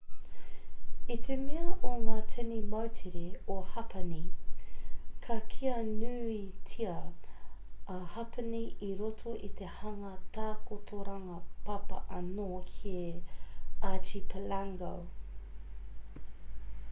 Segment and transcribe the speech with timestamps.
[1.15, 3.21] i te mea o ngā tini moutere
[3.55, 4.21] o hapani
[5.25, 6.93] ka kīa nuitia
[7.97, 11.37] a hapani i roto i te hanga takotoranga
[11.69, 12.47] papa anō
[12.79, 13.03] he
[13.91, 14.91] archipelago